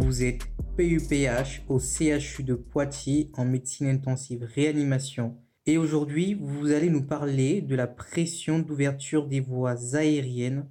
Vous 0.00 0.22
êtes 0.22 0.46
PUPH 0.76 1.64
au 1.68 1.80
CHU 1.80 2.44
de 2.44 2.54
Poitiers 2.54 3.30
en 3.34 3.44
médecine 3.44 3.88
intensive 3.88 4.48
réanimation. 4.54 5.36
Et 5.66 5.76
aujourd'hui, 5.76 6.34
vous 6.40 6.70
allez 6.70 6.88
nous 6.88 7.02
parler 7.02 7.60
de 7.60 7.74
la 7.74 7.88
pression 7.88 8.60
d'ouverture 8.60 9.26
des 9.26 9.40
voies 9.40 9.96
aériennes 9.96 10.66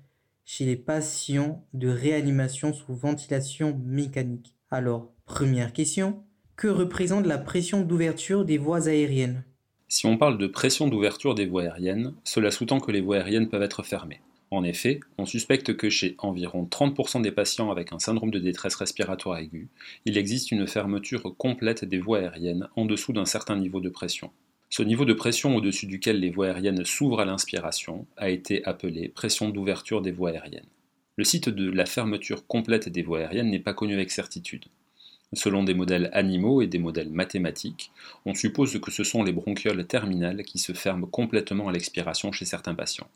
chez 0.46 0.66
les 0.66 0.78
patients 0.78 1.68
de 1.74 1.90
réanimation 1.90 2.72
sous 2.72 2.96
ventilation 2.96 3.78
mécanique. 3.86 4.56
Alors, 4.72 5.12
première 5.26 5.74
question, 5.74 6.24
que 6.56 6.70
représente 6.70 7.28
la 7.28 7.38
pression 7.38 7.82
d'ouverture 7.82 8.46
des 8.46 8.58
voies 8.58 8.88
aériennes? 8.88 9.44
Si 9.90 10.06
on 10.06 10.18
parle 10.18 10.38
de 10.38 10.48
pression 10.48 10.88
d'ouverture 10.88 11.36
des 11.36 11.46
voies 11.46 11.64
aériennes, 11.64 12.14
cela 12.24 12.50
sous-tend 12.50 12.80
que 12.80 12.92
les 12.92 13.02
voies 13.02 13.18
aériennes 13.18 13.50
peuvent 13.50 13.62
être 13.62 13.84
fermées. 13.84 14.22
En 14.50 14.64
effet, 14.64 15.02
on 15.18 15.26
suspecte 15.26 15.76
que 15.76 15.90
chez 15.90 16.16
environ 16.20 16.64
30% 16.64 17.22
des 17.22 17.32
patients 17.32 17.70
avec 17.70 17.92
un 17.92 18.00
syndrome 18.00 18.32
de 18.32 18.40
détresse 18.40 18.76
respiratoire 18.76 19.40
aiguë, 19.40 19.68
il 20.06 20.18
existe 20.18 20.52
une 20.52 20.68
fermeture 20.68 21.36
complète 21.36 21.84
des 21.84 22.00
voies 22.00 22.20
aériennes 22.20 22.70
en 22.78 22.86
dessous 22.86 23.12
d'un 23.12 23.26
certain 23.26 23.58
niveau 23.58 23.82
de 23.82 23.90
pression. 23.90 24.32
Ce 24.70 24.84
niveau 24.84 25.04
de 25.04 25.14
pression 25.14 25.56
au-dessus 25.56 25.86
duquel 25.86 26.22
les 26.22 26.30
voies 26.30 26.48
aériennes 26.48 26.86
s'ouvrent 26.86 27.20
à 27.20 27.26
l'inspiration 27.26 28.06
a 28.16 28.30
été 28.30 28.64
appelé 28.64 29.10
pression 29.10 29.50
d'ouverture 29.50 30.02
des 30.02 30.12
voies 30.12 30.32
aériennes. 30.32 30.66
Le 31.18 31.26
site 31.26 31.50
de 31.50 31.70
la 31.70 31.86
fermeture 31.86 32.48
complète 32.48 32.88
des 32.88 33.04
voies 33.04 33.20
aériennes 33.20 33.50
n'est 33.50 33.60
pas 33.60 33.74
connu 33.74 33.96
avec 33.96 34.12
certitude. 34.12 34.66
Selon 35.34 35.64
des 35.64 35.74
modèles 35.74 36.10
animaux 36.14 36.62
et 36.62 36.68
des 36.68 36.80
modèles 36.80 37.10
mathématiques, 37.10 37.92
on 38.26 38.34
suppose 38.34 38.80
que 38.80 38.92
ce 38.92 39.04
sont 39.04 39.24
les 39.24 39.34
bronchioles 39.34 39.86
terminales 39.86 40.44
qui 40.44 40.58
se 40.58 40.72
ferment 40.72 41.08
complètement 41.08 41.68
à 41.68 41.74
l'expiration 41.74 42.32
chez 42.32 42.46
certains 42.46 42.76
patients. 42.76 43.10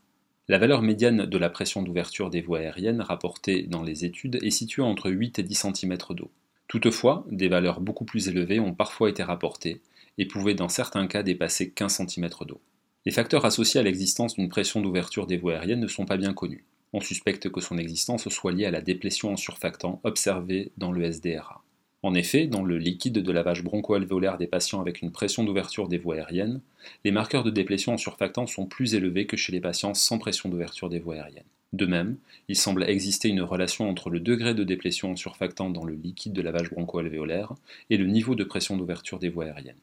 La 0.48 0.58
valeur 0.58 0.82
médiane 0.82 1.26
de 1.26 1.38
la 1.38 1.50
pression 1.50 1.82
d'ouverture 1.82 2.30
des 2.30 2.42
voies 2.42 2.60
aériennes 2.60 3.02
rapportée 3.02 3.64
dans 3.64 3.84
les 3.84 4.06
études 4.06 4.40
est 4.44 4.50
située 4.50 4.82
entre 4.82 5.10
8 5.10 5.40
et 5.40 5.44
10 5.44 5.68
cm 5.74 5.98
d'eau. 6.12 6.32
Toutefois, 6.68 7.26
des 7.30 7.48
valeurs 7.48 7.82
beaucoup 7.82 8.06
plus 8.06 8.28
élevées 8.28 8.60
ont 8.60 8.74
parfois 8.74 9.10
été 9.10 9.24
rapportées, 9.24 9.82
et 10.18 10.26
pouvait 10.26 10.56
dans 10.56 10.70
certains 10.70 11.08
cas 11.08 11.24
dépasser 11.24 11.72
15 11.72 12.06
cm 12.08 12.30
d'eau. 12.48 12.62
Les 13.06 13.12
facteurs 13.12 13.46
associés 13.46 13.80
à 13.80 13.84
l'existence 13.84 14.36
d'une 14.36 14.50
pression 14.50 14.82
d'ouverture 14.82 15.26
des 15.26 15.38
voies 15.38 15.54
aériennes 15.54 15.80
ne 15.80 15.88
sont 15.88 16.06
pas 16.06 16.18
bien 16.18 16.34
connus. 16.34 16.66
On 16.94 17.02
suspecte 17.02 17.50
que 17.50 17.62
son 17.62 17.78
existence 17.78 18.30
soit 18.30 18.52
liée 18.52 18.66
à 18.66 18.72
la 18.72 18.82
déplétion 18.82 19.32
en 19.32 19.38
surfactant 19.38 20.02
observée 20.04 20.72
dans 20.78 20.92
le 20.92 21.04
SDRA. 21.04 21.64
En 22.04 22.16
effet, 22.16 22.48
dans 22.48 22.64
le 22.64 22.80
liquide 22.80 23.20
de 23.20 23.32
lavage 23.32 23.64
broncho-alvéolaire 23.64 24.40
des 24.40 24.48
patients 24.48 24.82
avec 24.82 25.04
une 25.04 25.12
pression 25.12 25.44
d'ouverture 25.44 25.88
des 25.88 26.00
voies 26.00 26.16
aériennes, 26.16 26.62
les 27.06 27.12
marqueurs 27.12 27.44
de 27.44 27.52
déplétion 27.52 27.94
en 27.94 27.98
surfactant 27.98 28.48
sont 28.48 28.66
plus 28.66 28.96
élevés 28.96 29.28
que 29.28 29.38
chez 29.38 29.52
les 29.52 29.62
patients 29.62 29.94
sans 29.94 30.18
pression 30.18 30.50
d'ouverture 30.50 30.90
des 30.90 31.00
voies 31.00 31.18
aériennes. 31.18 31.44
De 31.74 31.86
même, 31.86 32.18
il 32.48 32.56
semble 32.56 32.84
exister 32.84 33.30
une 33.30 33.44
relation 33.44 33.88
entre 33.88 34.10
le 34.10 34.20
degré 34.20 34.56
de 34.56 34.64
déplétion 34.64 35.12
en 35.12 35.16
surfactant 35.16 35.70
dans 35.70 35.86
le 35.86 35.94
liquide 35.94 36.34
de 36.34 36.42
lavage 36.42 36.72
broncho-alvéolaire 36.72 37.54
et 37.92 37.98
le 37.98 38.08
niveau 38.08 38.34
de 38.34 38.44
pression 38.44 38.78
d'ouverture 38.78 39.20
des 39.20 39.30
voies 39.30 39.46
aériennes. 39.46 39.76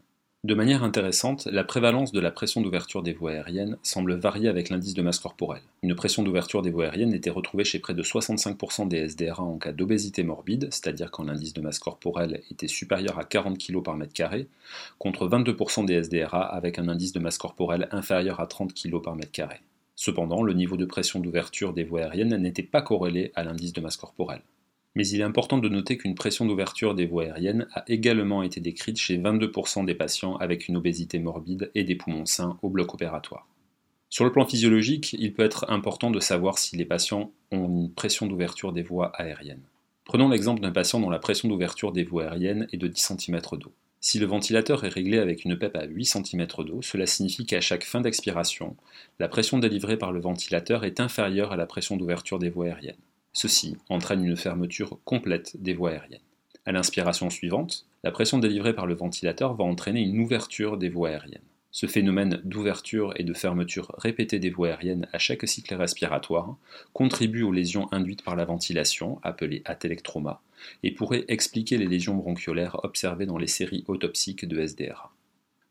De 0.45 0.55
manière 0.55 0.85
intéressante, 0.85 1.47
la 1.47 1.65
prévalence 1.65 2.13
de 2.13 2.21
la 2.21 2.31
pression 2.31 2.61
d'ouverture 2.61 3.03
des 3.03 3.13
voies 3.13 3.33
aériennes 3.33 3.77
semble 3.83 4.15
varier 4.15 4.49
avec 4.49 4.69
l'indice 4.69 4.95
de 4.95 5.03
masse 5.03 5.19
corporelle. 5.19 5.65
Une 5.83 5.97
pression 5.97 6.23
d'ouverture 6.23 6.63
des 6.63 6.71
voies 6.71 6.85
aériennes 6.85 7.13
était 7.13 7.29
retrouvée 7.29 7.65
chez 7.65 7.81
près 7.81 7.93
de 7.93 8.05
65% 8.05 8.87
des 8.87 9.09
SDRA 9.09 9.43
en 9.43 9.59
cas 9.59 9.73
d'obésité 9.73 10.23
morbide, 10.23 10.69
c'est-à-dire 10.71 11.11
quand 11.11 11.25
l'indice 11.25 11.55
de 11.55 11.61
masse 11.61 11.81
corporelle 11.81 12.41
était 12.53 12.69
supérieur 12.69 13.19
à 13.19 13.25
40 13.25 13.59
kg 13.59 13.83
par 13.83 13.97
mètre 13.97 14.13
carré, 14.13 14.47
contre 15.01 15.29
22% 15.29 15.87
des 15.87 16.05
SDRA 16.05 16.43
avec 16.43 16.79
un 16.79 16.87
indice 16.87 17.13
de 17.13 17.19
masse 17.19 17.39
corporelle 17.39 17.89
inférieur 17.91 18.39
à 18.39 18.47
30 18.47 18.73
kg 18.75 19.03
par 19.03 19.17
mètre 19.17 19.33
carré. 19.33 19.61
Cependant, 19.97 20.45
le 20.45 20.53
niveau 20.53 20.77
de 20.77 20.85
pression 20.85 21.19
d'ouverture 21.19 21.73
des 21.73 21.83
voies 21.83 22.03
aériennes 22.03 22.37
n'était 22.37 22.63
pas 22.63 22.81
corrélé 22.81 23.33
à 23.35 23.43
l'indice 23.43 23.73
de 23.73 23.81
masse 23.81 23.97
corporelle 23.97 24.43
mais 24.99 25.07
il 25.07 25.21
est 25.21 25.25
important 25.25 25.59
de 25.59 25.69
noter 25.69 25.97
qu'une 25.97 26.17
pression 26.17 26.45
d'ouverture 26.45 26.93
des 26.93 27.07
voies 27.07 27.27
aériennes 27.27 27.69
a 27.73 27.85
également 27.87 28.43
été 28.43 28.59
décrite 28.59 28.99
chez 28.99 29.17
22% 29.17 29.85
des 29.85 29.95
patients 29.95 30.35
avec 30.39 30.67
une 30.67 30.77
obésité 30.77 31.21
morbide 31.21 31.71
et 31.77 31.85
des 31.85 31.95
poumons 31.95 32.27
sains 32.27 32.59
au 32.63 32.69
bloc 32.69 32.95
opératoire. 32.95 33.47
Sur 34.11 34.25
le 34.25 34.33
plan 34.33 34.45
physiologique, 34.45 35.13
il 35.13 35.35
peut 35.35 35.45
être 35.45 35.71
important 35.71 36.11
de 36.11 36.19
savoir 36.19 36.59
si 36.59 36.77
les 36.77 36.85
patients 36.85 37.31
ont 37.53 37.69
une 37.69 37.93
pression 37.93 38.27
d'ouverture 38.27 38.73
des 38.73 38.83
voies 38.83 39.13
aériennes. 39.15 39.63
Prenons 40.05 40.29
l'exemple 40.29 40.63
d'un 40.63 40.73
patient 40.73 40.99
dont 40.99 41.11
la 41.11 41.21
pression 41.21 41.49
d'ouverture 41.49 41.93
des 41.93 42.03
voies 42.03 42.25
aériennes 42.25 42.67
est 42.73 42.77
de 42.77 42.89
10 42.89 43.13
cm 43.21 43.41
d'eau. 43.53 43.73
Si 44.01 44.19
le 44.19 44.27
ventilateur 44.27 44.83
est 44.83 44.89
réglé 44.89 45.19
avec 45.19 45.45
une 45.45 45.57
PEP 45.57 45.77
à 45.77 45.85
8 45.85 46.07
cm 46.07 46.47
d'eau, 46.67 46.83
cela 46.83 47.07
signifie 47.07 47.47
qu'à 47.47 47.61
chaque 47.61 47.85
fin 47.85 48.01
d'expiration, 48.01 48.77
la 49.21 49.29
pression 49.29 49.61
délivrée 49.61 49.97
par 49.97 50.11
le 50.11 50.21
ventilateur 50.21 50.83
est 50.83 50.99
inférieure 50.99 51.53
à 51.53 51.57
la 51.57 51.67
pression 51.67 51.97
d'ouverture 51.97 52.41
des 52.41 52.51
voies 52.51 52.67
aériennes. 52.67 52.97
Ceci 53.33 53.77
entraîne 53.89 54.25
une 54.25 54.37
fermeture 54.37 54.99
complète 55.05 55.61
des 55.61 55.75
voies 55.75 55.91
aériennes. 55.91 56.21
À 56.65 56.73
l'inspiration 56.73 57.31
suivante, 57.31 57.87
la 58.05 58.11
pression 58.11 58.39
délivrée 58.39 58.75
par 58.75 58.87
le 58.87 58.95
ventilateur 58.95 59.55
va 59.55 59.65
entraîner 59.65 60.03
une 60.03 60.21
ouverture 60.21 60.77
des 60.77 60.89
voies 60.89 61.11
aériennes. 61.11 61.43
Ce 61.71 61.87
phénomène 61.87 62.41
d'ouverture 62.45 63.13
et 63.17 63.25
de 63.25 63.35
fermeture 63.35 63.95
répétée 63.99 64.39
des 64.39 64.51
voies 64.51 64.69
aériennes 64.69 65.07
à 65.13 65.19
chaque 65.19 65.47
cycle 65.47 65.75
respiratoire 65.75 66.57
contribue 66.93 67.43
aux 67.43 67.53
lésions 67.53 67.93
induites 67.93 68.25
par 68.25 68.37
la 68.37 68.45
ventilation, 68.45 69.21
appelées 69.23 69.63
atelectroma, 69.65 70.41
et 70.83 70.93
pourrait 70.93 71.25
expliquer 71.29 71.77
les 71.77 71.87
lésions 71.87 72.17
bronchiolaires 72.17 72.83
observées 72.85 73.27
dans 73.27 73.39
les 73.39 73.47
séries 73.47 73.85
autopsiques 73.87 74.49
de 74.49 74.67
SDRA. 74.67 75.13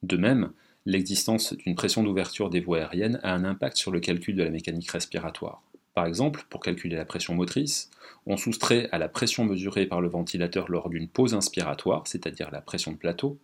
De 0.03 0.17
même, 0.17 0.51
l'existence 0.85 1.53
d'une 1.53 1.75
pression 1.75 2.03
d'ouverture 2.03 2.49
des 2.49 2.61
voies 2.61 2.79
aériennes 2.79 3.19
a 3.23 3.33
un 3.33 3.43
impact 3.43 3.77
sur 3.77 3.91
le 3.91 3.99
calcul 3.99 4.35
de 4.35 4.43
la 4.43 4.51
mécanique 4.51 4.91
respiratoire. 4.91 5.61
Par 5.97 6.05
exemple, 6.05 6.45
pour 6.51 6.61
calculer 6.61 6.95
la 6.95 7.05
pression 7.05 7.33
motrice, 7.33 7.89
on 8.27 8.37
soustrait 8.37 8.87
à 8.91 8.99
la 8.99 9.09
pression 9.09 9.45
mesurée 9.45 9.87
par 9.87 9.99
le 9.99 10.07
ventilateur 10.07 10.69
lors 10.69 10.89
d'une 10.89 11.07
pause 11.07 11.33
inspiratoire, 11.33 12.05
c'est-à-dire 12.05 12.51
la 12.51 12.61
pression 12.61 12.91
de 12.91 12.97
plateau, 12.97 13.39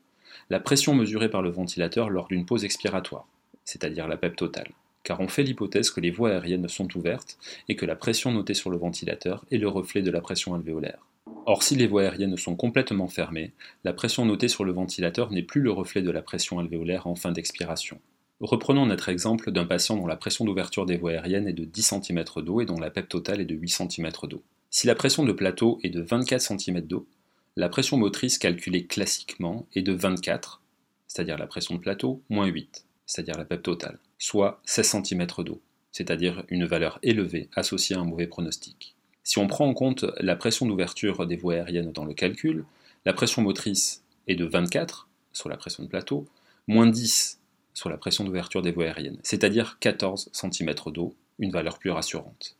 la 0.51 0.59
pression 0.59 0.93
mesurée 0.93 1.29
par 1.29 1.41
le 1.41 1.49
ventilateur 1.49 2.11
lors 2.11 2.27
d'une 2.27 2.45
pause 2.45 2.63
expiratoire, 2.63 3.25
c'est-à-dire 3.65 4.07
la 4.07 4.17
PEP 4.17 4.35
totale, 4.35 4.69
car 5.01 5.19
on 5.19 5.27
fait 5.27 5.41
l'hypothèse 5.41 5.89
que 5.89 5.99
les 5.99 6.11
voies 6.11 6.29
aériennes 6.29 6.69
sont 6.69 6.95
ouvertes 6.95 7.39
et 7.69 7.75
que 7.75 7.87
la 7.87 7.95
pression 7.95 8.31
notée 8.31 8.53
sur 8.53 8.69
le 8.69 8.77
ventilateur 8.77 9.43
est 9.49 9.57
le 9.57 9.67
reflet 9.67 10.03
de 10.03 10.11
la 10.11 10.21
pression 10.21 10.53
alvéolaire. 10.53 11.07
Or, 11.47 11.63
si 11.63 11.75
les 11.75 11.87
voies 11.87 12.03
aériennes 12.03 12.37
sont 12.37 12.55
complètement 12.55 13.07
fermées, 13.07 13.53
la 13.83 13.93
pression 13.93 14.27
notée 14.27 14.47
sur 14.47 14.63
le 14.63 14.73
ventilateur 14.73 15.31
n'est 15.31 15.41
plus 15.41 15.61
le 15.61 15.71
reflet 15.71 16.03
de 16.03 16.11
la 16.11 16.21
pression 16.21 16.59
alvéolaire 16.59 17.07
en 17.07 17.15
fin 17.15 17.31
d'expiration. 17.31 17.99
Reprenons 18.39 18.85
notre 18.85 19.09
exemple 19.09 19.51
d'un 19.51 19.65
patient 19.65 19.95
dont 19.95 20.07
la 20.07 20.15
pression 20.15 20.43
d'ouverture 20.43 20.85
des 20.85 20.97
voies 20.97 21.11
aériennes 21.11 21.47
est 21.47 21.53
de 21.53 21.65
10 21.65 21.95
cm 22.01 22.23
d'eau 22.37 22.61
et 22.61 22.65
dont 22.65 22.79
la 22.79 22.89
PEP 22.89 23.07
totale 23.07 23.41
est 23.41 23.45
de 23.45 23.55
8 23.55 23.69
cm 23.69 24.11
d'eau. 24.23 24.43
Si 24.69 24.87
la 24.87 24.95
pression 24.95 25.23
de 25.23 25.31
plateau 25.31 25.79
est 25.83 25.89
de 25.89 26.01
24 26.01 26.41
cm 26.41 26.81
d'eau, 26.81 27.07
la 27.55 27.69
pression 27.69 27.97
motrice 27.97 28.37
calculée 28.37 28.85
classiquement 28.85 29.67
est 29.75 29.83
de 29.83 29.93
24, 29.93 30.61
c'est-à-dire 31.07 31.37
la 31.37 31.47
pression 31.47 31.75
de 31.75 31.79
plateau, 31.79 32.21
moins 32.29 32.47
8, 32.47 32.85
c'est-à-dire 33.05 33.37
la 33.37 33.45
PEP 33.45 33.61
totale, 33.61 33.99
soit 34.17 34.61
16 34.65 35.03
cm 35.03 35.27
d'eau, 35.39 35.61
c'est-à-dire 35.91 36.43
une 36.49 36.65
valeur 36.65 36.99
élevée 37.03 37.49
associée 37.55 37.95
à 37.95 37.99
un 37.99 38.05
mauvais 38.05 38.27
pronostic. 38.27 38.95
Si 39.23 39.37
on 39.37 39.47
prend 39.47 39.67
en 39.67 39.73
compte 39.73 40.05
la 40.19 40.35
pression 40.35 40.65
d'ouverture 40.65 41.25
des 41.27 41.37
voies 41.37 41.53
aériennes 41.53 41.91
dans 41.91 42.03
le 42.03 42.13
calcul, 42.13 42.65
la 43.05 43.13
pression 43.13 43.41
motrice 43.41 44.03
est 44.27 44.35
de 44.35 44.45
24, 44.45 45.07
sur 45.31 45.49
la 45.49 45.57
pression 45.57 45.83
de 45.83 45.87
plateau, 45.87 46.25
moins 46.67 46.87
10 46.87 47.39
sur 47.73 47.89
la 47.89 47.97
pression 47.97 48.23
d'ouverture 48.23 48.61
des 48.61 48.71
voies 48.71 48.85
aériennes, 48.85 49.19
c'est-à-dire 49.23 49.77
14 49.79 50.29
cm 50.31 50.73
d'eau, 50.87 51.15
une 51.39 51.51
valeur 51.51 51.79
plus 51.79 51.91
rassurante. 51.91 52.55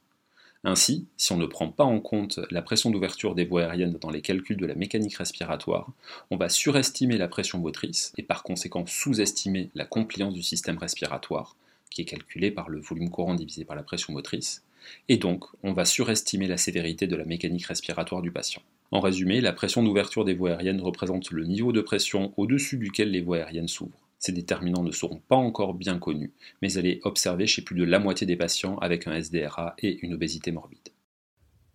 Ainsi, 0.66 1.08
si 1.18 1.34
on 1.34 1.38
ne 1.38 1.46
prend 1.46 1.68
pas 1.68 1.84
en 1.84 2.00
compte 2.00 2.40
la 2.50 2.62
pression 2.62 2.90
d'ouverture 2.90 3.36
des 3.36 3.44
voies 3.44 3.64
aériennes 3.64 3.98
dans 4.00 4.10
les 4.10 4.22
calculs 4.22 4.56
de 4.56 4.66
la 4.66 4.76
mécanique 4.76 5.16
respiratoire, 5.16 5.92
on 6.32 6.38
va 6.38 6.48
surestimer 6.48 7.18
la 7.18 7.28
pression 7.28 7.60
motrice 7.60 8.14
et 8.18 8.24
par 8.24 8.44
conséquent 8.44 8.86
sous-estimer 8.86 9.72
la 9.76 9.84
compliance 9.84 10.34
du 10.34 10.42
système 10.42 10.78
respiratoire, 10.78 11.58
qui 11.90 12.02
est 12.02 12.06
calculée 12.06 12.50
par 12.50 12.70
le 12.70 12.80
volume 12.80 13.10
courant 13.10 13.36
divisé 13.36 13.66
par 13.66 13.76
la 13.76 13.84
pression 13.84 14.14
motrice, 14.14 14.64
et 15.10 15.18
donc 15.18 15.46
on 15.64 15.74
va 15.74 15.84
surestimer 15.84 16.48
la 16.48 16.58
sévérité 16.58 17.08
de 17.08 17.16
la 17.18 17.26
mécanique 17.26 17.66
respiratoire 17.66 18.22
du 18.22 18.32
patient. 18.32 18.62
En 18.92 19.02
résumé, 19.02 19.42
la 19.42 19.54
pression 19.54 19.84
d'ouverture 19.84 20.24
des 20.24 20.34
voies 20.34 20.52
aériennes 20.52 20.82
représente 20.82 21.32
le 21.32 21.46
niveau 21.46 21.74
de 21.74 21.82
pression 21.82 22.34
au-dessus 22.38 22.78
duquel 22.78 23.12
les 23.12 23.22
voies 23.22 23.40
aériennes 23.40 23.68
s'ouvrent. 23.68 24.03
Ces 24.26 24.32
déterminants 24.32 24.84
ne 24.84 24.92
seront 24.92 25.22
pas 25.28 25.36
encore 25.36 25.74
bien 25.74 26.00
connus, 26.00 26.32
mais 26.62 26.72
elle 26.76 26.86
est 26.86 27.02
observée 27.04 27.46
chez 27.46 27.62
plus 27.62 27.76
de 27.76 27.84
la 27.84 28.00
moitié 28.00 28.26
des 28.26 28.38
patients 28.38 28.78
avec 28.78 29.06
un 29.06 29.16
SDRA 29.22 29.76
et 29.80 30.00
une 30.02 30.14
obésité 30.14 30.54
morbide. 30.54 30.80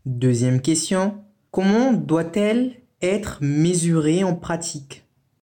Deuxième 0.07 0.63
question, 0.63 1.23
comment 1.51 1.93
doit-elle 1.93 2.77
être 3.03 3.37
mesurée 3.43 4.25
en 4.25 4.35
pratique? 4.35 5.05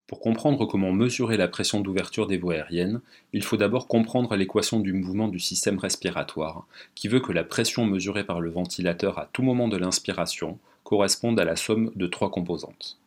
Pour 0.06 0.20
comprendre 0.20 0.64
comment 0.64 0.90
mesurer 0.90 1.37
la 1.37 1.48
pression 1.48 1.82
d'ouverture 1.82 2.26
des 2.26 2.38
voies 2.38 2.54
aériennes, 2.54 3.02
il 3.34 3.44
faut 3.44 3.58
d'abord 3.58 3.88
comprendre 3.88 4.34
l'équation 4.34 4.81
du 4.81 4.94
mouvement 4.94 5.28
du 5.28 5.38
système 5.38 5.78
respiratoire, 5.78 6.66
qui 6.94 7.08
veut 7.08 7.20
que 7.20 7.32
la 7.32 7.44
pression 7.44 7.84
mesurée 7.84 8.25
par 8.25 8.40
le 8.40 8.49
ventilateur 8.49 9.19
à 9.19 9.28
tout 9.34 9.42
moment 9.42 9.69
de 9.69 9.76
l'inspiration 9.76 10.58
corresponde 10.82 11.38
à 11.38 11.44
la 11.44 11.56
somme 11.56 11.92
de 11.94 12.06
trois 12.06 12.31
composantes. 12.31 12.99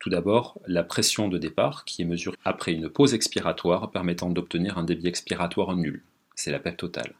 Tout 0.00 0.08
d'abord, 0.08 0.58
la 0.66 0.82
pression 0.82 1.28
de 1.28 1.36
départ, 1.36 1.84
qui 1.84 2.00
est 2.00 2.06
mesurée 2.06 2.36
après 2.44 2.72
une 2.72 2.88
pause 2.88 3.12
expiratoire 3.12 3.90
permettant 3.90 4.30
d'obtenir 4.30 4.78
un 4.78 4.84
débit 4.84 5.06
expiratoire 5.06 5.76
nul. 5.76 6.02
C'est 6.34 6.50
la 6.50 6.58
PEP 6.58 6.78
totale. 6.78 7.12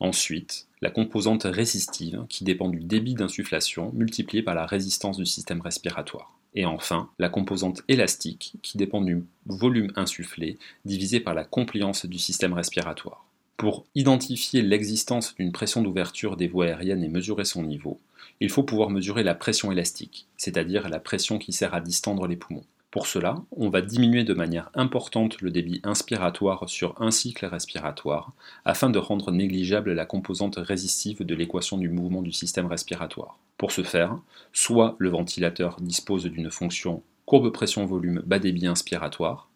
Ensuite, 0.00 0.66
la 0.80 0.90
composante 0.90 1.44
résistive, 1.44 2.24
qui 2.28 2.42
dépend 2.42 2.68
du 2.68 2.80
débit 2.80 3.14
d'insufflation 3.14 3.92
multiplié 3.94 4.42
par 4.42 4.56
la 4.56 4.66
résistance 4.66 5.16
du 5.16 5.26
système 5.26 5.60
respiratoire. 5.60 6.32
Et 6.54 6.66
enfin, 6.66 7.08
la 7.20 7.28
composante 7.28 7.82
élastique, 7.86 8.54
qui 8.62 8.78
dépend 8.78 9.00
du 9.00 9.24
volume 9.46 9.92
insufflé 9.94 10.58
divisé 10.84 11.20
par 11.20 11.34
la 11.34 11.44
compliance 11.44 12.04
du 12.04 12.18
système 12.18 12.52
respiratoire. 12.52 13.24
Pour 13.56 13.86
identifier 13.94 14.62
l'existence 14.62 15.36
d'une 15.36 15.52
pression 15.52 15.82
d'ouverture 15.82 16.36
des 16.36 16.48
voies 16.48 16.66
aériennes 16.66 17.04
et 17.04 17.08
mesurer 17.08 17.44
son 17.44 17.62
niveau, 17.62 18.00
il 18.40 18.50
faut 18.50 18.62
pouvoir 18.62 18.90
mesurer 18.90 19.22
la 19.22 19.34
pression 19.34 19.72
élastique, 19.72 20.26
c'est-à-dire 20.36 20.88
la 20.88 21.00
pression 21.00 21.38
qui 21.38 21.52
sert 21.52 21.74
à 21.74 21.80
distendre 21.80 22.26
les 22.26 22.36
poumons. 22.36 22.64
Pour 22.90 23.06
cela, 23.06 23.42
on 23.52 23.68
va 23.68 23.82
diminuer 23.82 24.24
de 24.24 24.32
manière 24.32 24.70
importante 24.74 25.42
le 25.42 25.50
débit 25.50 25.80
inspiratoire 25.84 26.68
sur 26.70 27.00
un 27.02 27.10
cycle 27.10 27.44
respiratoire 27.44 28.32
afin 28.64 28.88
de 28.88 28.98
rendre 28.98 29.30
négligeable 29.30 29.92
la 29.92 30.06
composante 30.06 30.56
résistive 30.56 31.22
de 31.22 31.34
l'équation 31.34 31.76
du 31.76 31.90
mouvement 31.90 32.22
du 32.22 32.32
système 32.32 32.66
respiratoire. 32.66 33.38
Pour 33.58 33.72
ce 33.72 33.82
faire, 33.82 34.18
soit 34.54 34.96
le 34.98 35.10
ventilateur 35.10 35.76
dispose 35.80 36.24
d'une 36.24 36.50
fonction 36.50 37.02
courbe 37.26 37.50
pression-volume 37.52 38.22
bas 38.24 38.38
débit 38.38 38.66
inspiratoire, 38.66 39.50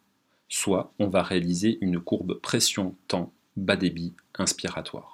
soit 0.51 0.93
on 0.99 1.09
va 1.09 1.23
réaliser 1.23 1.79
une 1.81 2.01
courbe 2.01 2.35
pression-temps 2.35 3.33
bas 3.57 3.77
débit 3.77 4.13
inspiratoire. 4.39 5.12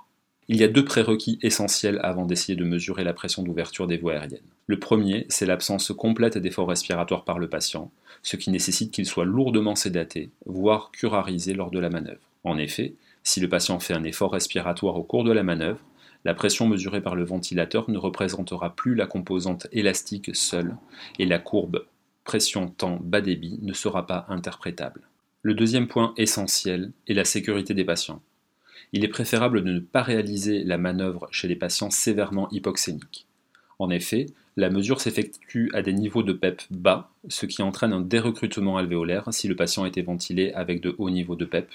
Il 0.50 0.56
y 0.56 0.64
a 0.64 0.68
deux 0.68 0.84
prérequis 0.84 1.38
essentiels 1.42 2.00
avant 2.02 2.24
d'essayer 2.24 2.56
de 2.56 2.64
mesurer 2.64 3.04
la 3.04 3.12
pression 3.12 3.42
d'ouverture 3.42 3.86
des 3.86 3.98
voies 3.98 4.14
aériennes. 4.14 4.40
Le 4.66 4.78
premier, 4.78 5.26
c'est 5.28 5.44
l'absence 5.44 5.92
complète 5.92 6.38
d'effort 6.38 6.68
respiratoire 6.68 7.24
par 7.24 7.38
le 7.38 7.50
patient, 7.50 7.90
ce 8.22 8.36
qui 8.36 8.50
nécessite 8.50 8.90
qu'il 8.90 9.04
soit 9.04 9.26
lourdement 9.26 9.74
sédaté, 9.74 10.30
voire 10.46 10.90
curarisé 10.90 11.52
lors 11.52 11.70
de 11.70 11.78
la 11.78 11.90
manœuvre. 11.90 12.22
En 12.44 12.56
effet, 12.56 12.94
si 13.24 13.40
le 13.40 13.48
patient 13.50 13.78
fait 13.78 13.92
un 13.92 14.04
effort 14.04 14.32
respiratoire 14.32 14.96
au 14.96 15.02
cours 15.02 15.22
de 15.22 15.32
la 15.32 15.42
manœuvre, 15.42 15.84
la 16.24 16.32
pression 16.32 16.66
mesurée 16.66 17.02
par 17.02 17.14
le 17.14 17.24
ventilateur 17.24 17.90
ne 17.90 17.98
représentera 17.98 18.74
plus 18.74 18.94
la 18.94 19.06
composante 19.06 19.66
élastique 19.70 20.34
seule, 20.34 20.76
et 21.18 21.26
la 21.26 21.38
courbe 21.38 21.84
pression-temps 22.24 23.00
bas 23.02 23.20
débit 23.20 23.58
ne 23.60 23.74
sera 23.74 24.06
pas 24.06 24.24
interprétable. 24.30 25.02
Le 25.42 25.52
deuxième 25.52 25.88
point 25.88 26.14
essentiel 26.16 26.92
est 27.06 27.14
la 27.14 27.26
sécurité 27.26 27.74
des 27.74 27.84
patients 27.84 28.22
il 28.92 29.04
est 29.04 29.08
préférable 29.08 29.62
de 29.64 29.72
ne 29.72 29.80
pas 29.80 30.02
réaliser 30.02 30.64
la 30.64 30.78
manœuvre 30.78 31.28
chez 31.30 31.48
les 31.48 31.56
patients 31.56 31.90
sévèrement 31.90 32.48
hypoxémiques. 32.50 33.26
En 33.78 33.90
effet, 33.90 34.26
la 34.56 34.70
mesure 34.70 35.00
s'effectue 35.00 35.70
à 35.72 35.82
des 35.82 35.92
niveaux 35.92 36.24
de 36.24 36.32
PEP 36.32 36.62
bas, 36.70 37.10
ce 37.28 37.46
qui 37.46 37.62
entraîne 37.62 37.92
un 37.92 38.00
dérecrutement 38.00 38.76
alvéolaire 38.76 39.32
si 39.32 39.46
le 39.46 39.54
patient 39.54 39.84
était 39.84 40.02
ventilé 40.02 40.52
avec 40.52 40.80
de 40.80 40.94
hauts 40.98 41.10
niveaux 41.10 41.36
de 41.36 41.44
PEP, 41.44 41.70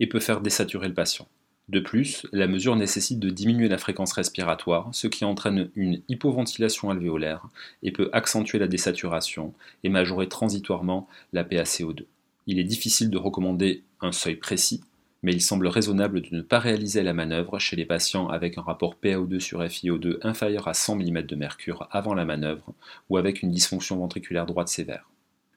et 0.00 0.06
peut 0.06 0.20
faire 0.20 0.40
désaturer 0.40 0.88
le 0.88 0.94
patient. 0.94 1.28
De 1.68 1.80
plus, 1.80 2.26
la 2.32 2.46
mesure 2.46 2.76
nécessite 2.76 3.18
de 3.18 3.30
diminuer 3.30 3.68
la 3.68 3.78
fréquence 3.78 4.12
respiratoire, 4.12 4.88
ce 4.92 5.06
qui 5.06 5.24
entraîne 5.24 5.70
une 5.76 6.02
hypoventilation 6.08 6.90
alvéolaire 6.90 7.48
et 7.82 7.90
peut 7.90 8.10
accentuer 8.12 8.58
la 8.58 8.68
désaturation 8.68 9.54
et 9.82 9.88
majorer 9.88 10.28
transitoirement 10.28 11.08
la 11.32 11.42
PaCO2. 11.42 12.04
Il 12.46 12.58
est 12.58 12.64
difficile 12.64 13.08
de 13.08 13.16
recommander 13.16 13.82
un 14.02 14.12
seuil 14.12 14.36
précis, 14.36 14.82
mais 15.24 15.32
il 15.32 15.40
semble 15.40 15.68
raisonnable 15.68 16.20
de 16.20 16.36
ne 16.36 16.42
pas 16.42 16.58
réaliser 16.58 17.02
la 17.02 17.14
manœuvre 17.14 17.58
chez 17.58 17.76
les 17.76 17.86
patients 17.86 18.28
avec 18.28 18.58
un 18.58 18.60
rapport 18.60 18.96
PaO2 19.02 19.40
sur 19.40 19.62
FiO2 19.62 20.18
inférieur 20.20 20.68
à 20.68 20.74
100 20.74 20.96
mm 20.96 21.22
de 21.22 21.34
mercure 21.34 21.88
avant 21.90 22.12
la 22.12 22.26
manœuvre 22.26 22.74
ou 23.08 23.16
avec 23.16 23.42
une 23.42 23.50
dysfonction 23.50 23.96
ventriculaire 23.96 24.44
droite 24.44 24.68
sévère. 24.68 25.08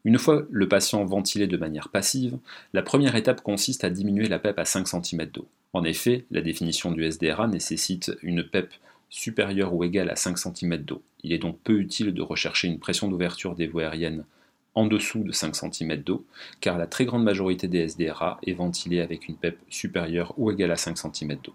Une 0.05 0.19
fois 0.19 0.43
le 0.49 0.69
patient 0.69 1.03
ventilé 1.03 1.47
de 1.47 1.57
manière 1.57 1.89
passive, 1.89 2.37
la 2.71 2.81
première 2.81 3.17
étape 3.17 3.41
consiste 3.41 3.83
à 3.83 3.89
diminuer 3.89 4.29
la 4.29 4.39
PEP 4.39 4.57
à 4.57 4.63
5 4.63 4.87
cm 4.87 5.25
d'eau. 5.25 5.49
En 5.73 5.83
effet, 5.83 6.23
la 6.31 6.39
définition 6.39 6.93
du 6.93 7.03
SDRA 7.03 7.47
nécessite 7.47 8.17
une 8.21 8.45
PEP 8.45 8.73
supérieure 9.09 9.73
ou 9.73 9.83
égale 9.83 10.09
à 10.09 10.15
5 10.15 10.37
cm 10.37 10.77
d'eau. 10.77 11.03
Il 11.23 11.33
est 11.33 11.39
donc 11.39 11.59
peu 11.65 11.77
utile 11.77 12.13
de 12.13 12.21
rechercher 12.21 12.69
une 12.69 12.79
pression 12.79 13.09
d'ouverture 13.09 13.53
des 13.53 13.67
voies 13.67 13.83
aériennes 13.83 14.23
en 14.77 14.85
dessous 14.85 15.23
de 15.23 15.31
5 15.31 15.55
cm 15.55 16.03
d'eau, 16.03 16.23
car 16.61 16.77
la 16.77 16.85
très 16.85 17.05
grande 17.05 17.23
majorité 17.23 17.67
des 17.67 17.87
SDRA 17.89 18.37
est 18.45 18.53
ventilée 18.53 19.01
avec 19.01 19.27
une 19.27 19.35
PEP 19.35 19.57
supérieure 19.69 20.35
ou 20.37 20.51
égale 20.51 20.71
à 20.71 20.75
5 20.75 20.97
cm 20.97 21.37
d'eau. 21.43 21.53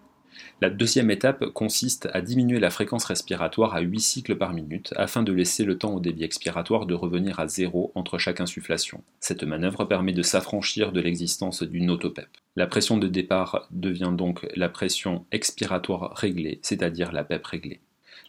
La 0.61 0.71
deuxième 0.71 1.09
étape 1.09 1.47
consiste 1.51 2.09
à 2.15 2.21
diminuer 2.21 2.59
la 2.59 2.71
fréquence 2.71 3.05
respiratoire 3.05 3.77
à 3.77 3.81
8 3.81 4.01
cycles 4.01 4.37
par 4.37 4.53
minute 4.53 4.93
afin 4.97 5.23
de 5.23 5.33
laisser 5.33 5.65
le 5.65 5.79
temps 5.79 5.95
au 5.95 6.01
débit 6.01 6.25
expiratoire 6.25 6.85
de 6.85 6.95
revenir 6.95 7.39
à 7.39 7.47
zéro 7.47 7.93
entre 7.95 8.19
chaque 8.19 8.41
insufflation. 8.41 9.05
Cette 9.21 9.45
manœuvre 9.45 9.85
permet 9.85 10.13
de 10.13 10.23
s'affranchir 10.23 10.91
de 10.91 11.01
l'existence 11.01 11.63
d'une 11.63 11.91
autopep. 11.91 12.29
La 12.57 12.67
pression 12.67 12.99
de 12.99 13.07
départ 13.07 13.69
devient 13.71 14.13
donc 14.13 14.49
la 14.57 14.69
pression 14.69 15.27
expiratoire 15.31 16.17
réglée, 16.17 16.59
c'est-à-dire 16.63 17.13
la 17.13 17.23
PEP 17.23 17.47
réglée. 17.47 17.81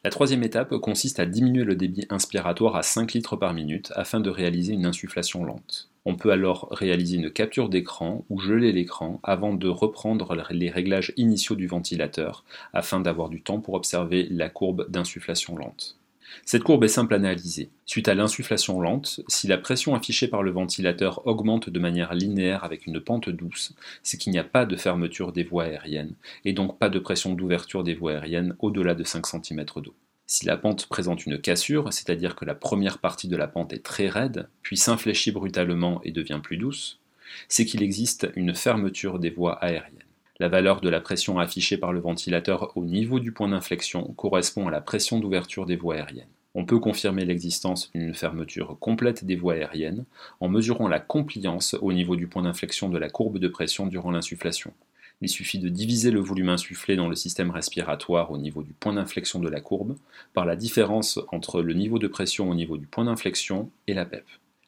La 0.04 0.10
troisième 0.10 0.44
étape 0.44 0.76
consiste 0.78 1.20
à 1.20 1.26
diminuer 1.26 1.64
le 1.64 1.76
débit 1.76 2.06
inspiratoire 2.10 2.76
à 2.76 2.84
5 2.84 3.14
litres 3.14 3.36
par 3.36 3.54
minute 3.54 3.92
afin 3.96 4.20
de 4.20 4.30
réaliser 4.30 4.74
une 4.74 4.86
insufflation 4.86 5.46
lente. 5.46 5.90
On 6.06 6.16
peut 6.16 6.32
alors 6.32 6.68
réaliser 6.72 7.18
une 7.18 7.32
capture 7.32 7.70
d'écran 7.70 8.26
ou 8.30 8.40
geler 8.40 8.74
l'écran 8.74 9.22
avant 9.24 9.54
de 9.54 9.70
reprendre 9.70 10.36
les 10.52 10.70
réglages 10.70 11.14
initiaux 11.16 11.56
du 11.56 11.68
ventilateur 11.68 12.44
afin 12.74 13.00
d'avoir 13.00 13.30
du 13.30 13.42
temps 13.42 13.62
pour 13.62 13.76
observer 13.76 14.28
la 14.30 14.50
courbe 14.50 14.90
d'insufflation 14.90 15.56
lente. 15.56 15.98
Cette 16.46 16.64
courbe 16.64 16.84
est 16.84 16.90
simple 16.90 17.14
à 17.14 17.18
analyser. 17.18 17.70
Suite 17.86 18.08
à 18.08 18.16
l'insufflation 18.16 18.82
lente, 18.82 19.22
si 19.28 19.48
la 19.48 19.58
pression 19.58 19.96
affichée 19.96 20.28
par 20.28 20.44
le 20.44 20.52
ventilateur 20.52 21.26
augmente 21.28 21.70
de 21.70 21.80
manière 21.80 22.14
linéaire 22.14 22.64
avec 22.64 22.88
une 22.88 23.00
pente 23.00 23.30
douce, 23.30 23.74
c'est 24.02 24.18
qu'il 24.18 24.32
n'y 24.32 24.40
a 24.40 24.44
pas 24.44 24.66
de 24.66 24.76
fermeture 24.76 25.32
des 25.32 25.44
voies 25.44 25.66
aériennes, 25.66 26.16
et 26.46 26.54
donc 26.54 26.80
pas 26.80 26.90
de 26.90 27.00
pression 27.00 27.34
d'ouverture 27.34 27.84
des 27.84 27.94
voies 27.94 28.14
aériennes 28.14 28.56
au-delà 28.60 28.96
de 28.96 29.04
5 29.04 29.26
cm 29.26 29.66
d'eau. 29.78 29.96
Si 30.26 30.46
la 30.46 30.58
pente 30.58 30.88
présente 30.88 31.26
une 31.26 31.40
cassure, 31.40 31.92
c'est-à-dire 31.92 32.36
que 32.36 32.46
la 32.46 32.56
première 32.56 33.00
partie 33.00 33.28
de 33.28 33.36
la 33.36 33.48
pente 33.48 33.74
est 33.74 33.84
très 33.84 34.08
raide, 34.08 34.48
puis 34.62 34.78
s'infléchit 34.78 35.32
brutalement 35.32 36.02
et 36.04 36.12
devient 36.12 36.40
plus 36.42 36.58
douce, 36.58 37.00
c'est 37.48 37.66
qu'il 37.66 37.84
existe 37.84 38.32
une 38.36 38.56
fermeture 38.56 39.20
des 39.20 39.30
voies 39.30 39.56
aériennes. 39.56 40.04
La 40.40 40.50
valeur 40.50 40.82
de 40.82 40.90
la 40.90 41.00
pression 41.00 41.38
affichée 41.38 41.78
par 41.78 41.94
le 41.94 42.00
ventilateur 42.00 42.76
au 42.76 42.86
niveau 42.86 43.20
du 43.20 43.32
point 43.32 43.50
d'inflexion 43.50 44.04
correspond 44.16 44.68
à 44.68 44.72
la 44.72 44.82
pression 44.82 45.20
d'ouverture 45.20 45.68
des 45.68 45.76
voies 45.76 45.96
aériennes. 45.96 46.28
On 46.56 46.66
peut 46.66 46.80
confirmer 46.80 47.24
l'existence 47.24 47.92
d'une 47.94 48.16
fermeture 48.16 48.78
complète 48.80 49.26
des 49.26 49.36
voies 49.36 49.54
aériennes 49.54 50.06
en 50.40 50.50
mesurant 50.50 50.88
la 50.88 51.00
compliance 51.00 51.76
au 51.82 51.94
niveau 51.94 52.16
du 52.16 52.28
point 52.28 52.42
d'inflexion 52.42 52.90
de 52.90 52.98
la 52.98 53.10
courbe 53.10 53.38
de 53.38 53.48
pression 53.48 53.86
durant 53.86 54.10
l'insufflation. 54.10 54.74
Il 55.22 55.30
suffit 55.30 55.60
de 55.60 55.70
diviser 55.70 56.10
le 56.10 56.20
volume 56.20 56.50
insufflé 56.50 56.96
dans 56.96 57.08
le 57.08 57.16
système 57.16 57.52
respiratoire 57.52 58.32
au 58.32 58.40
niveau 58.40 58.64
du 58.64 58.74
point 58.74 58.94
d'inflexion 58.94 59.40
de 59.40 59.50
la 59.50 59.62
courbe 59.62 59.98
par 60.34 60.46
la 60.46 60.56
différence 60.56 61.20
entre 61.32 61.62
le 61.62 61.74
niveau 61.74 62.00
de 62.00 62.08
pression 62.08 62.50
au 62.50 62.56
niveau 62.56 62.78
du 62.78 62.88
point 62.88 63.06
d'inflexion 63.06 63.70
et 63.86 63.94
la 63.94 64.06
PEP. 64.06 64.26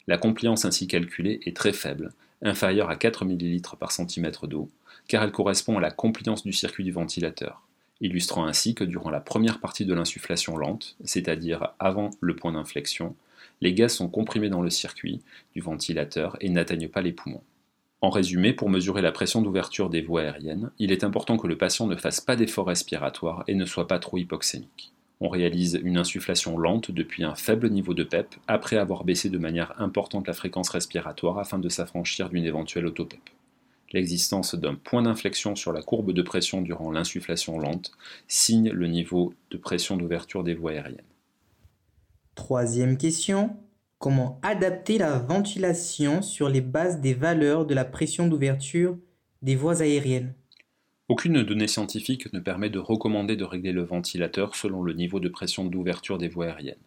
La 0.08 0.20
compliance 0.20 0.66
ainsi 0.66 0.86
calculée 0.86 1.40
est 1.46 1.56
très 1.56 1.74
faible, 1.74 2.14
inférieure 2.46 2.90
à 2.90 2.96
4 2.96 3.26
ml 3.26 3.62
par 3.80 3.92
centimètre 3.92 4.48
d'eau, 4.48 4.70
car 5.08 5.24
elle 5.24 5.32
correspond 5.32 5.78
à 5.78 5.82
la 5.82 5.92
compliance 5.92 6.44
du 6.44 6.54
circuit 6.54 6.84
du 6.84 6.92
ventilateur, 6.92 7.62
illustrant 8.02 8.46
ainsi 8.46 8.76
que 8.76 8.84
durant 8.84 9.10
la 9.10 9.20
première 9.20 9.60
partie 9.60 9.86
de 9.86 9.94
l'insufflation 9.94 10.58
lente, 10.58 10.96
c'est-à-dire 11.04 11.74
avant 11.80 12.10
le 12.20 12.36
point 12.36 12.52
d'inflexion, 12.52 13.16
les 13.62 13.74
gaz 13.74 13.94
sont 13.94 14.10
comprimés 14.10 14.50
dans 14.50 14.62
le 14.62 14.70
circuit 14.70 15.22
du 15.54 15.62
ventilateur 15.62 16.38
et 16.42 16.50
n'atteignent 16.50 16.90
pas 16.90 17.02
les 17.02 17.14
poumons. 17.14 17.44
En 18.02 18.10
résumé, 18.10 18.54
pour 18.54 18.70
mesurer 18.70 19.02
la 19.02 19.12
pression 19.12 19.42
d'ouverture 19.42 19.90
des 19.90 20.02
voies 20.02 20.22
aériennes, 20.22 20.72
il 20.78 20.92
est 20.92 21.04
important 21.04 21.38
que 21.38 21.48
le 21.48 21.58
patient 21.58 21.88
ne 21.88 21.96
fasse 21.96 22.22
pas 22.22 22.36
d'effort 22.36 22.68
respiratoire 22.68 23.44
et 23.48 23.56
ne 23.56 23.66
soit 23.66 23.88
pas 23.88 24.00
trop 24.00 24.18
hypoxémique. 24.18 24.92
On 25.22 25.30
réalise 25.30 25.80
une 25.84 25.98
insufflation 25.98 26.58
lente 26.58 26.92
depuis 26.92 27.24
un 27.24 27.36
faible 27.36 27.70
niveau 27.70 27.94
de 27.94 28.04
PEP 28.04 28.36
après 28.48 28.78
avoir 28.78 29.04
baissé 29.04 29.30
de 29.30 29.38
manière 29.38 29.80
importante 29.82 30.28
la 30.28 30.34
fréquence 30.34 30.70
respiratoire 30.70 31.40
afin 31.40 31.58
de 31.58 31.70
s'affranchir 31.70 32.30
d'une 32.30 32.46
éventuelle 32.46 32.86
autopep 32.86 33.22
l'existence 33.96 34.56
d'un 34.56 34.76
point 34.76 35.04
d'inflexion 35.04 35.56
sur 35.56 35.72
la 35.72 35.82
courbe 35.82 36.12
de 36.12 36.22
pression 36.22 36.62
durant 36.62 36.92
l'insufflation 36.92 37.58
lente 37.60 37.92
signe 38.28 38.70
le 38.70 38.88
niveau 38.88 39.34
de 39.52 39.58
pression 39.58 39.96
d'ouverture 39.96 40.44
des 40.44 40.54
voies 40.54 40.72
aériennes. 40.72 41.02
Troisième 42.36 42.98
question. 42.98 43.56
Comment 43.98 44.40
adapter 44.44 44.98
la 44.98 45.18
ventilation 45.18 46.22
sur 46.22 46.50
les 46.50 46.60
bases 46.60 47.00
des 47.00 47.14
valeurs 47.14 47.66
de 47.66 47.74
la 47.74 47.86
pression 47.86 48.28
d'ouverture 48.28 48.98
des 49.42 49.56
voies 49.56 49.82
aériennes? 49.82 50.34
Aucune 51.08 51.44
donnée 51.44 51.68
scientifique 51.68 52.34
ne 52.34 52.40
permet 52.40 52.72
de 52.72 52.80
recommander 52.80 53.36
de 53.36 53.44
régler 53.44 53.72
le 53.72 53.84
ventilateur 53.84 54.56
selon 54.56 54.82
le 54.82 54.94
niveau 54.94 55.20
de 55.20 55.30
pression 55.30 55.64
d'ouverture 55.64 56.18
des 56.18 56.28
voies 56.28 56.48
aériennes. 56.48 56.82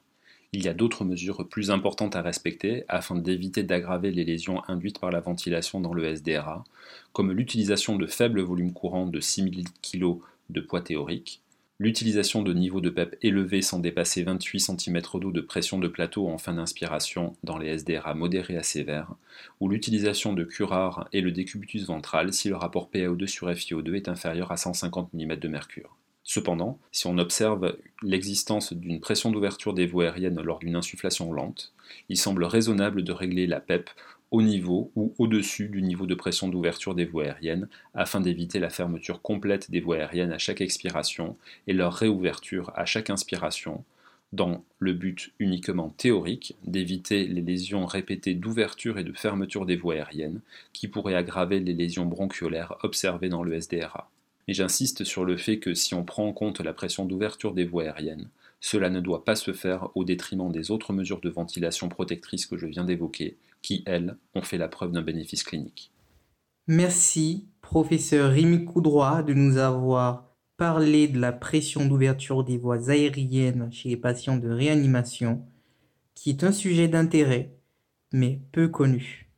Il 0.53 0.65
y 0.65 0.69
a 0.69 0.75
d'autres 0.75 1.05
mesures 1.05 1.49
plus 1.49 1.71
importantes 1.71 2.17
à 2.17 2.23
respecter 2.23 2.85
afin 2.89 3.15
d'éviter 3.15 3.63
d'aggraver 3.63 4.11
les 4.11 4.25
lésions 4.25 4.61
induites 4.67 4.99
par 4.99 5.13
la 5.13 5.21
ventilation 5.21 5.81
dans 5.81 5.93
le 5.93 6.17
SDRA, 6.17 6.65
comme 7.13 7.31
l'utilisation 7.31 7.95
de 7.95 8.09
faibles 8.09 8.41
volumes 8.41 8.73
courants 8.73 9.07
de 9.07 9.21
6000 9.21 9.69
kg 9.83 10.17
de 10.51 10.61
poids 10.63 10.81
théorique, 10.81 11.41
l'utilisation 11.81 12.43
de 12.43 12.53
niveaux 12.53 12.81
de 12.81 12.91
PEP 12.91 13.17
élevés 13.23 13.63
sans 13.63 13.79
dépasser 13.79 14.25
28 14.25 14.61
cm 14.61 15.01
d'eau 15.15 15.31
de 15.31 15.41
pression 15.41 15.79
de 15.79 15.87
plateau 15.87 16.29
en 16.29 16.39
fin 16.39 16.55
d'inspiration 16.55 17.37
dans 17.45 17.57
les 17.57 17.79
SDRA 17.79 18.15
modérés 18.15 18.57
à 18.57 18.63
sévères, 18.63 19.15
ou 19.61 19.69
l'utilisation 19.69 20.33
de 20.33 20.45
curare 20.45 21.09
et 21.13 21.21
le 21.21 21.31
décubitus 21.31 21.87
ventral 21.87 22.33
si 22.33 22.49
le 22.49 22.57
rapport 22.57 22.91
PaO2 22.93 23.27
sur 23.27 23.49
FiO2 23.49 23.95
est 23.95 24.09
inférieur 24.09 24.51
à 24.51 24.57
150 24.57 25.13
mm 25.15 25.37
de 25.37 25.49
mercure. 25.49 25.97
Cependant, 26.25 26.79
si 26.93 27.07
on 27.07 27.17
observe 27.17 27.79
l'existence 28.03 28.75
d'une 28.75 29.01
pression 29.01 29.31
d'ouverture 29.31 29.73
des 29.73 29.87
voies 29.87 30.05
aériennes 30.05 30.43
lors 30.43 30.59
d'une 30.59 30.77
insufflation 30.77 31.33
lente, 31.33 31.73
il 32.11 32.19
semble 32.19 32.45
raisonnable 32.45 33.03
de 33.03 33.13
régler 33.13 33.47
la 33.47 33.61
PEP 33.61 33.89
au 34.31 34.43
niveau 34.43 34.91
ou 34.95 35.15
au-dessus 35.19 35.69
du 35.69 35.83
niveau 35.83 36.07
de 36.07 36.15
pression 36.15 36.49
d'ouverture 36.49 36.95
des 36.95 37.05
voies 37.05 37.25
aériennes 37.25 37.69
afin 37.95 38.21
d'éviter 38.21 38.59
la 38.59 38.71
fermeture 38.71 39.23
complète 39.23 39.71
des 39.71 39.81
voies 39.81 39.97
aériennes 39.97 40.33
à 40.33 40.39
chaque 40.39 40.61
expiration 40.61 41.37
et 41.67 41.73
leur 41.73 41.95
réouverture 41.95 42.73
à 42.75 42.85
chaque 42.85 43.11
inspiration, 43.11 43.85
dans 44.33 44.63
le 44.79 44.93
but 44.93 45.33
uniquement 45.39 45.89
théorique 45.97 46.55
d'éviter 46.65 47.27
les 47.27 47.41
lésions 47.41 47.87
répétées 47.87 48.35
d'ouverture 48.35 48.99
et 48.99 49.05
de 49.05 49.13
fermeture 49.13 49.65
des 49.65 49.77
voies 49.77 49.95
aériennes 49.95 50.41
qui 50.73 50.89
pourraient 50.89 51.15
aggraver 51.15 51.61
les 51.61 51.73
lésions 51.73 52.05
bronchiolaires 52.05 52.77
observées 52.83 53.31
dans 53.31 53.43
le 53.43 53.59
SDRA. 53.59 54.11
Mais 54.47 54.55
j'insiste 54.55 55.05
sur 55.05 55.25
le 55.25 55.37
fait 55.37 55.59
que 55.59 55.75
si 55.75 55.95
on 55.95 56.05
prend 56.05 56.27
en 56.27 56.33
compte 56.33 56.61
la 56.61 56.73
pression 56.73 57.05
d'ouverture 57.05 57.55
des 57.55 57.65
voies 57.65 57.85
aériennes, 57.85 58.29
cela 58.61 58.91
ne 58.91 59.01
doit 59.01 59.25
pas 59.25 59.37
se 59.37 59.53
faire 59.53 59.89
au 59.95 60.05
détriment 60.05 60.51
des 60.51 60.71
autres 60.71 60.93
mesures 60.93 61.21
de 61.21 61.29
ventilation 61.29 61.89
protectrice 61.89 62.47
que 62.47 62.57
je 62.57 62.67
viens 62.67 62.85
d'évoquer, 62.85 63.37
qui, 63.63 63.83
elles, 63.87 64.17
ont 64.35 64.43
fait 64.43 64.59
la 64.59 64.69
preuve 64.69 64.93
d'un 64.93 65.03
bénéfice 65.03 65.43
clinique. 65.43 65.93
Merci, 66.67 67.49
professeur 67.61 68.31
Rémi 68.31 68.65
Coudroy, 68.65 69.23
de 69.23 69.35
nous 69.35 69.57
avoir 69.57 70.29
parlé 70.57 71.09
de 71.09 71.19
la 71.19 71.33
pression 71.33 71.87
d'ouverture 71.87 72.45
des 72.45 72.59
voies 72.59 72.91
aériennes 72.91 73.71
chez 73.73 73.89
les 73.89 73.97
patients 73.97 74.37
de 74.37 74.49
réanimation, 74.49 75.47
qui 76.15 76.31
est 76.31 76.45
un 76.45 76.53
sujet 76.53 76.89
d'intérêt, 76.89 77.57
mais 78.13 78.41
peu 78.53 78.69
connu. 78.69 79.29